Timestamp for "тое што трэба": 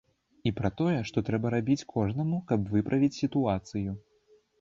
0.79-1.51